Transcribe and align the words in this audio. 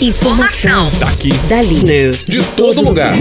Informação. 0.00 0.88
Daqui. 1.00 1.32
Dali. 1.48 1.82
News. 1.84 2.28
De 2.28 2.40
todo 2.54 2.80
lugar. 2.80 3.14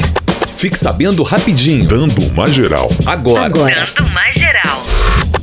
Fique 0.54 0.78
sabendo 0.78 1.24
rapidinho. 1.24 1.84
Dando 1.88 2.22
uma 2.22 2.48
geral. 2.48 2.90
Agora. 3.04 3.46
Agora. 3.46 3.88
Dando 3.98 4.10
mais 4.12 4.36
geral. 4.36 4.84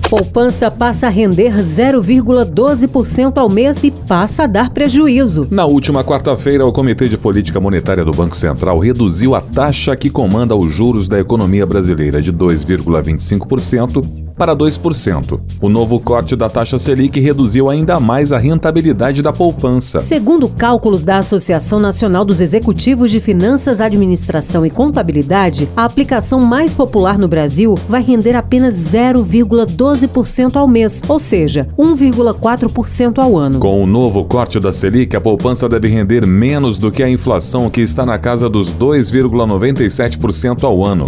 Poupança 0.08 0.70
passa 0.70 1.08
a 1.08 1.10
render 1.10 1.54
0,12% 1.58 3.36
ao 3.36 3.48
mês 3.48 3.82
e 3.82 3.90
passa 3.90 4.44
a 4.44 4.46
dar 4.46 4.70
prejuízo. 4.70 5.48
Na 5.50 5.64
última 5.64 6.04
quarta-feira, 6.04 6.64
o 6.64 6.70
Comitê 6.70 7.08
de 7.08 7.18
Política 7.18 7.58
Monetária 7.58 8.04
do 8.04 8.12
Banco 8.12 8.36
Central 8.36 8.78
reduziu 8.78 9.34
a 9.34 9.40
taxa 9.40 9.96
que 9.96 10.10
comanda 10.10 10.54
os 10.54 10.72
juros 10.72 11.08
da 11.08 11.18
economia 11.18 11.66
brasileira 11.66 12.22
de 12.22 12.32
2,25% 12.32 14.23
para 14.36 14.54
2%. 14.54 15.40
O 15.60 15.68
novo 15.68 16.00
corte 16.00 16.34
da 16.36 16.48
taxa 16.48 16.78
Selic 16.78 17.20
reduziu 17.20 17.68
ainda 17.68 18.00
mais 18.00 18.32
a 18.32 18.38
rentabilidade 18.38 19.22
da 19.22 19.32
poupança. 19.32 19.98
Segundo 19.98 20.48
cálculos 20.48 21.02
da 21.02 21.18
Associação 21.18 21.78
Nacional 21.78 22.24
dos 22.24 22.40
Executivos 22.40 23.10
de 23.10 23.20
Finanças, 23.20 23.80
Administração 23.80 24.66
e 24.66 24.70
Contabilidade, 24.70 25.68
a 25.76 25.84
aplicação 25.84 26.40
mais 26.40 26.74
popular 26.74 27.18
no 27.18 27.28
Brasil 27.28 27.76
vai 27.88 28.02
render 28.02 28.34
apenas 28.34 28.74
0,12% 28.74 30.56
ao 30.56 30.66
mês, 30.66 31.00
ou 31.08 31.18
seja, 31.18 31.68
1,4% 31.78 33.18
ao 33.18 33.36
ano. 33.36 33.60
Com 33.60 33.82
o 33.82 33.86
novo 33.86 34.24
corte 34.24 34.58
da 34.58 34.72
Selic, 34.72 35.14
a 35.14 35.20
poupança 35.20 35.68
deve 35.68 35.88
render 35.88 36.26
menos 36.26 36.78
do 36.78 36.90
que 36.90 37.02
a 37.02 37.08
inflação, 37.08 37.70
que 37.70 37.80
está 37.80 38.04
na 38.04 38.18
casa 38.18 38.48
dos 38.48 38.72
2,97% 38.72 40.64
ao 40.64 40.84
ano. 40.84 41.04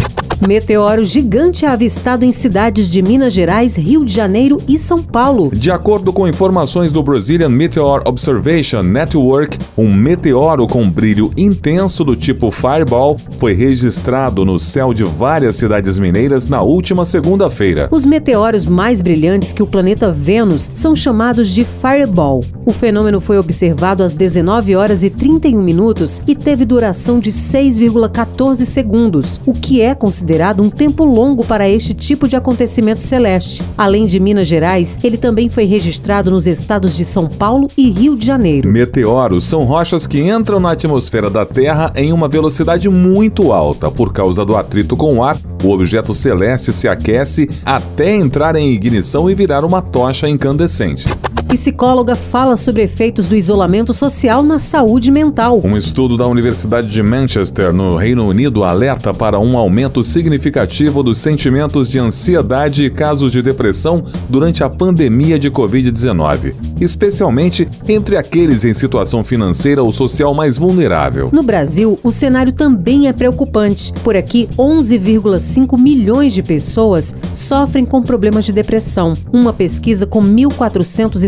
Meteoro 0.47 1.03
gigante 1.03 1.65
avistado 1.65 2.23
em 2.23 2.31
cidades 2.31 2.87
de 2.87 3.01
Minas 3.01 3.16
Gerais, 3.29 3.75
Rio 3.75 4.05
de 4.05 4.13
Janeiro 4.13 4.61
e 4.67 4.77
São 4.77 5.01
Paulo. 5.01 5.49
De 5.53 5.71
acordo 5.71 6.13
com 6.13 6.27
informações 6.27 6.91
do 6.91 7.01
Brazilian 7.01 7.49
Meteor 7.49 8.03
Observation 8.05 8.83
Network, 8.83 9.57
um 9.77 9.91
meteoro 9.91 10.67
com 10.67 10.89
brilho 10.89 11.31
intenso 11.35 12.03
do 12.03 12.15
tipo 12.15 12.51
Fireball 12.51 13.17
foi 13.37 13.53
registrado 13.53 14.45
no 14.45 14.59
céu 14.59 14.93
de 14.93 15.03
várias 15.03 15.55
cidades 15.55 15.97
mineiras 15.97 16.47
na 16.47 16.61
última 16.61 17.03
segunda-feira. 17.05 17.87
Os 17.91 18.05
meteoros 18.05 18.65
mais 18.65 19.01
brilhantes 19.01 19.51
que 19.51 19.63
o 19.63 19.67
planeta 19.67 20.11
Vênus 20.11 20.71
são 20.73 20.95
chamados 20.95 21.49
de 21.49 21.65
Fireball. 21.65 22.43
O 22.65 22.71
fenômeno 22.71 23.19
foi 23.19 23.37
observado 23.37 24.03
às 24.03 24.13
19 24.13 24.75
horas 24.75 25.03
e 25.03 25.09
31 25.09 25.61
minutos 25.61 26.21
e 26.27 26.35
teve 26.35 26.65
duração 26.65 27.19
de 27.19 27.31
6,14 27.31 28.65
segundos, 28.65 29.39
o 29.45 29.53
que 29.53 29.81
é 29.81 29.95
considerado 29.95 30.61
um 30.61 30.69
tempo 30.69 31.03
longo 31.03 31.45
para 31.45 31.69
este 31.69 31.93
tipo 31.93 32.27
de 32.27 32.35
acontecimento 32.35 33.01
celeste. 33.07 33.63
Além 33.77 34.05
de 34.05 34.19
Minas 34.19 34.47
Gerais, 34.47 34.99
ele 35.03 35.17
também 35.17 35.49
foi 35.49 35.65
registrado 35.65 36.29
nos 36.29 36.45
estados 36.45 36.95
de 36.95 37.05
São 37.05 37.27
Paulo 37.27 37.67
e 37.77 37.89
Rio 37.89 38.15
de 38.15 38.25
Janeiro. 38.25 38.69
Meteoros 38.69 39.45
são 39.45 39.63
rochas 39.63 40.05
que 40.05 40.19
entram 40.19 40.59
na 40.59 40.71
atmosfera 40.71 41.29
da 41.29 41.45
Terra 41.45 41.91
em 41.95 42.11
uma 42.11 42.27
velocidade 42.27 42.89
muito 42.89 43.51
alta. 43.51 43.89
Por 43.89 44.13
causa 44.13 44.45
do 44.45 44.55
atrito 44.55 44.95
com 44.95 45.17
o 45.17 45.23
ar, 45.23 45.37
o 45.63 45.69
objeto 45.69 46.13
celeste 46.13 46.73
se 46.73 46.87
aquece 46.87 47.49
até 47.65 48.13
entrar 48.13 48.55
em 48.55 48.71
ignição 48.71 49.29
e 49.29 49.35
virar 49.35 49.63
uma 49.63 49.81
tocha 49.81 50.29
incandescente. 50.29 51.05
Psicóloga 51.47 52.13
fala 52.13 52.57
sobre 52.57 52.83
efeitos 52.83 53.25
do 53.25 53.35
isolamento 53.35 53.93
social 53.93 54.43
na 54.43 54.59
saúde 54.59 55.09
mental. 55.09 55.61
Um 55.63 55.77
estudo 55.77 56.17
da 56.17 56.27
Universidade 56.27 56.89
de 56.89 57.01
Manchester, 57.01 57.71
no 57.71 57.95
Reino 57.95 58.27
Unido, 58.27 58.65
alerta 58.65 59.13
para 59.13 59.39
um 59.39 59.57
aumento 59.57 60.03
significativo 60.03 61.01
dos 61.01 61.19
sentimentos 61.19 61.89
de 61.89 61.99
ansiedade 61.99 62.83
e 62.83 62.89
casos 62.89 63.31
de 63.31 63.41
depressão 63.41 64.03
durante 64.27 64.61
a 64.61 64.69
pandemia 64.69 65.39
de 65.39 65.49
Covid-19, 65.49 66.53
especialmente 66.81 67.65
entre 67.87 68.17
aqueles 68.17 68.65
em 68.65 68.73
situação 68.73 69.23
financeira 69.23 69.81
ou 69.81 69.91
social 69.93 70.33
mais 70.33 70.57
vulnerável. 70.57 71.29
No 71.31 71.43
Brasil, 71.43 71.97
o 72.03 72.11
cenário 72.11 72.51
também 72.51 73.07
é 73.07 73.13
preocupante. 73.13 73.93
Por 74.03 74.17
aqui, 74.17 74.49
11,5 74.57 75.79
milhões 75.79 76.33
de 76.33 76.43
pessoas 76.43 77.15
sofrem 77.33 77.85
com 77.85 78.01
problemas 78.01 78.43
de 78.43 78.51
depressão. 78.51 79.13
Uma 79.31 79.53
pesquisa 79.53 80.05
com 80.05 80.21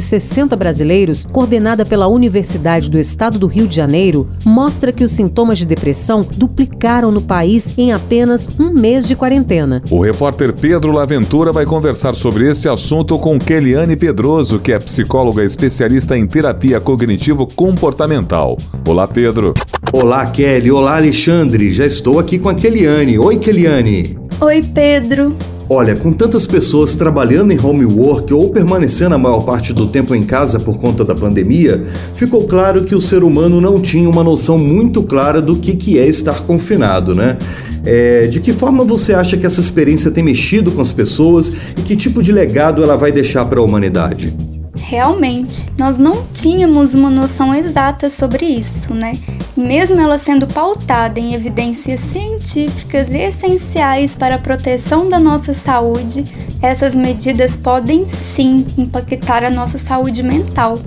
1.460 0.10 0.56
brasileiros, 0.56 1.26
coordenada 1.26 1.86
pela 1.86 2.08
Universidade 2.08 2.90
do 2.90 2.98
Estado 2.98 3.38
do 3.38 3.48
Rio 3.48 3.68
de 3.68 3.76
Janeiro, 3.76 4.28
mostra 4.44 4.92
que 4.92 5.04
os 5.04 5.12
sintomas 5.12 5.58
de 5.58 5.66
depressão 5.66 6.26
duplicaram 6.36 7.12
no 7.12 7.22
país 7.22 7.78
em 7.78 7.92
apenas 7.92 8.48
um 8.60 8.72
mês 8.72 9.08
de 9.08 9.16
quarentena. 9.16 9.84
O 9.90 10.02
repórter 10.02 10.54
Pedro 10.54 10.92
Laventura 10.92 11.52
vai 11.52 11.66
conversar 11.66 12.16
sobre 12.16 12.50
este 12.50 12.68
assunto 12.68 13.18
com 13.20 13.38
Keliane 13.38 13.96
Pedroso, 13.96 14.60
que 14.60 14.72
é 14.72 14.80
psicóloga 14.80 15.44
especialista 15.44 16.18
em 16.18 16.26
terapia 16.26 16.80
cognitivo-comportamental. 16.80 18.58
Olá, 18.88 19.08
Pedro. 19.08 19.54
Olá, 19.92 20.26
Kelly. 20.28 20.72
Olá, 20.72 20.98
Alexandre. 20.98 21.72
Já 21.72 21.86
estou 21.86 22.20
aqui 22.20 22.40
com 22.40 22.50
a 22.50 22.56
Keliane. 22.56 23.20
Oi, 23.20 23.38
Keliane. 23.38 24.18
Oi, 24.40 24.64
Pedro. 24.64 25.36
Olha, 25.72 25.96
com 25.96 26.12
tantas 26.12 26.48
pessoas 26.48 26.96
trabalhando 26.96 27.52
em 27.52 27.60
homework 27.64 28.34
ou 28.34 28.50
permanecendo 28.50 29.14
a 29.14 29.20
maior 29.20 29.42
parte 29.42 29.72
do 29.72 29.86
tempo 29.86 30.16
em 30.16 30.24
casa 30.24 30.60
por 30.60 30.80
conta 30.80 31.06
da 31.06 31.14
pandemia, 31.14 31.86
ficou 32.16 32.48
claro 32.48 32.86
que 32.86 32.96
o 32.96 33.02
ser 33.02 33.24
humano 33.24 33.62
não 33.62 33.80
tinha 33.80 34.10
uma 34.10 34.24
noção 34.24 34.58
muito 34.58 35.04
clara 35.04 35.40
do 35.40 35.58
que, 35.58 35.76
que 35.76 36.00
é 36.00 36.08
estar 36.08 36.42
confinado, 36.42 37.14
né? 37.14 37.38
É, 37.86 38.26
de 38.26 38.40
que 38.40 38.52
forma 38.52 38.84
você 38.84 39.14
acha 39.14 39.38
que 39.38 39.46
essa 39.46 39.62
experiência 39.62 40.10
tem 40.10 40.24
mexido 40.24 40.72
com 40.72 40.82
as 40.82 40.92
pessoas 40.92 41.54
e 41.78 41.82
que 41.84 41.96
tipo 41.96 42.24
de 42.24 42.32
legado 42.32 42.82
ela 42.82 42.98
vai 42.98 43.12
deixar 43.12 43.46
para 43.46 43.60
a 43.60 43.64
humanidade? 43.64 44.36
Realmente, 44.76 45.68
nós 45.78 46.00
não 46.00 46.26
tínhamos 46.34 46.96
uma 46.96 47.12
noção 47.12 47.54
exata 47.54 48.10
sobre 48.10 48.44
isso, 48.44 48.92
né? 48.96 49.20
Mesmo 49.56 50.00
ela 50.00 50.18
sendo 50.18 50.48
pautada 50.48 51.20
em 51.20 51.34
evidências 51.34 52.00
científicas 52.00 53.12
essenciais 53.12 54.16
para 54.16 54.36
a 54.36 54.40
proteção 54.40 55.10
da 55.10 55.20
nossa 55.20 55.54
saúde, 55.54 56.26
essas 56.62 56.96
medidas 56.96 57.56
podem 57.56 58.06
sim 58.08 58.66
impactar 58.78 59.44
a 59.44 59.50
nossa 59.50 59.78
saúde 59.78 60.24
mental. 60.24 60.80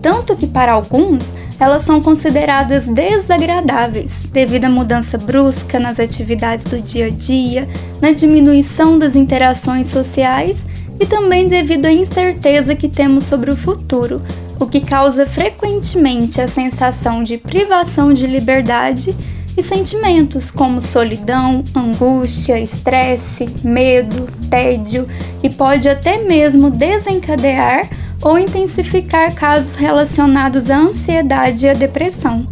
Tanto 0.00 0.36
que, 0.36 0.46
para 0.46 0.72
alguns, 0.72 1.24
elas 1.58 1.82
são 1.82 2.00
consideradas 2.00 2.88
desagradáveis 2.88 4.22
devido 4.32 4.64
à 4.64 4.70
mudança 4.70 5.18
brusca 5.18 5.78
nas 5.78 6.00
atividades 6.00 6.64
do 6.64 6.80
dia 6.80 7.06
a 7.06 7.10
dia, 7.10 7.68
na 8.00 8.12
diminuição 8.12 8.98
das 8.98 9.14
interações 9.14 9.88
sociais 9.88 10.64
e 10.98 11.04
também 11.04 11.48
devido 11.48 11.86
à 11.86 11.92
incerteza 11.92 12.74
que 12.74 12.88
temos 12.88 13.24
sobre 13.24 13.50
o 13.50 13.56
futuro, 13.56 14.22
o 14.60 14.66
que 14.66 14.80
causa 14.80 15.26
frequentemente 15.26 16.40
a 16.40 16.46
sensação 16.46 17.24
de 17.24 17.38
privação 17.38 18.12
de 18.12 18.26
liberdade 18.26 19.16
e 19.56 19.62
sentimentos 19.62 20.50
como 20.50 20.82
solidão, 20.82 21.64
angústia, 21.74 22.60
estresse, 22.60 23.48
medo, 23.64 24.28
tédio 24.50 25.08
e 25.42 25.48
pode 25.48 25.88
até 25.88 26.18
mesmo 26.18 26.70
desencadear 26.70 27.88
ou 28.20 28.38
intensificar 28.38 29.34
casos 29.34 29.74
relacionados 29.74 30.70
à 30.70 30.76
ansiedade 30.76 31.64
e 31.64 31.70
à 31.70 31.72
depressão. 31.72 32.46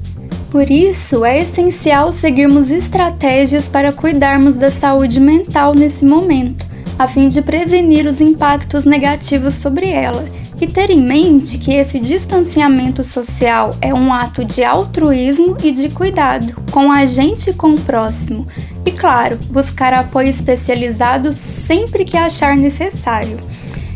Por 0.51 0.71
isso, 0.71 1.27
é 1.27 1.41
essencial 1.43 2.11
seguirmos 2.11 2.71
estratégias 2.71 3.69
para 3.69 3.93
cuidarmos 3.93 4.57
da 4.57 4.71
saúde 4.71 5.21
mental 5.21 5.75
nesse 5.75 6.07
momento 6.07 6.67
a 6.99 7.07
fim 7.07 7.29
de 7.29 7.41
prevenir 7.41 8.07
os 8.07 8.21
impactos 8.21 8.85
negativos 8.85 9.55
sobre 9.55 9.89
ela. 9.89 10.27
E 10.61 10.67
ter 10.67 10.91
em 10.91 11.01
mente 11.01 11.57
que 11.57 11.73
esse 11.73 12.01
distanciamento 12.01 13.05
social 13.05 13.77
é 13.81 13.95
um 13.95 14.13
ato 14.13 14.45
de 14.45 14.65
altruísmo 14.65 15.57
e 15.63 15.71
de 15.71 15.89
cuidado 15.89 16.61
com 16.73 16.91
a 16.91 17.07
gente 17.07 17.51
e 17.51 17.55
com 17.55 17.75
o 17.75 17.81
próximo. 17.81 18.47
E 18.85 18.91
claro, 18.91 19.39
buscar 19.51 19.93
apoio 19.93 20.29
especializado 20.29 21.33
sempre 21.33 22.05
que 22.05 22.17
achar 22.17 22.57
necessário. 22.57 23.39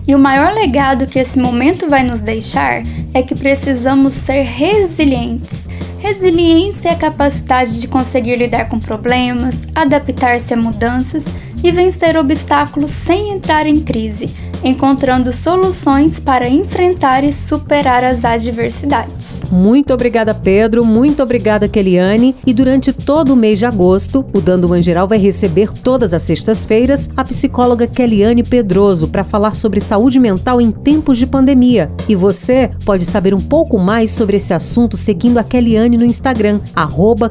E 0.06 0.14
o 0.14 0.18
maior 0.18 0.52
legado 0.52 1.06
que 1.06 1.18
esse 1.18 1.38
momento 1.38 1.88
vai 1.88 2.04
nos 2.04 2.20
deixar 2.20 2.82
é 3.12 3.22
que 3.22 3.34
precisamos 3.34 4.14
ser 4.14 4.42
resilientes. 4.42 5.62
Resiliência 5.98 6.88
é 6.88 6.92
a 6.92 6.96
capacidade 6.96 7.81
de 7.81 7.87
conseguir 7.87 8.37
lidar 8.37 8.69
com 8.69 8.78
problemas, 8.78 9.54
adaptar-se 9.75 10.52
a 10.52 10.56
mudanças 10.56 11.25
e 11.62 11.70
vencer 11.70 12.17
obstáculos 12.17 12.91
sem 12.91 13.31
entrar 13.31 13.67
em 13.67 13.81
crise, 13.81 14.31
encontrando 14.64 15.32
soluções 15.32 16.19
para 16.20 16.49
enfrentar 16.49 17.25
e 17.25 17.32
superar 17.32 18.05
as 18.05 18.25
adversidades. 18.25 19.43
Muito 19.53 19.93
obrigada, 19.93 20.32
Pedro. 20.32 20.82
Muito 20.82 21.23
obrigada, 21.23 21.69
Keliane. 21.69 22.35
E 22.47 22.55
durante 22.55 22.91
todo 22.91 23.35
o 23.35 23.37
mês 23.37 23.59
de 23.59 23.67
agosto, 23.67 24.25
o 24.32 24.41
Dando 24.41 24.64
Uma 24.64 24.81
Geral 24.81 25.06
vai 25.06 25.19
receber 25.19 25.70
todas 25.70 26.14
as 26.14 26.23
sextas-feiras 26.23 27.11
a 27.14 27.23
psicóloga 27.23 27.87
Keliane 27.87 28.43
Pedroso 28.43 29.09
para 29.09 29.23
falar 29.23 29.55
sobre 29.55 29.79
saúde 29.79 30.19
mental 30.19 30.59
em 30.59 30.70
tempos 30.70 31.19
de 31.19 31.26
pandemia. 31.26 31.93
E 32.09 32.14
você 32.17 32.70
pode 32.87 33.05
saber 33.05 33.35
um 33.35 33.41
pouco 33.41 33.79
mais 33.79 34.11
sobre 34.11 34.38
esse 34.38 34.55
assunto 34.55 34.97
seguindo 34.97 35.37
a 35.37 35.44
Keliane 35.44 35.99
no 35.99 36.05
Instagram, 36.06 36.61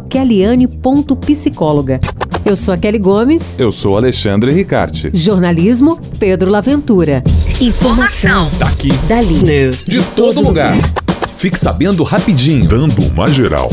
keliane.psicóloga. 0.08 2.00
Eu 2.44 2.56
sou 2.56 2.74
a 2.74 2.78
Kelly 2.78 2.98
Gomes. 2.98 3.58
Eu 3.60 3.72
sou 3.72 3.96
Alexandre 3.96 4.52
Ricarte. 4.52 5.12
Jornalismo, 5.14 6.00
Pedro 6.20 6.50
Laventura. 6.50 7.24
Informação. 7.60 8.50
Daqui. 8.58 8.90
Dali. 9.08 9.44
News. 9.44 9.86
De 9.86 10.02
todo 10.16 10.42
lugar. 10.42 10.74
Fique 11.36 11.60
sabendo 11.60 12.04
rapidinho. 12.04 12.68
Dando 12.68 13.04
uma 13.04 13.28
geral. 13.28 13.70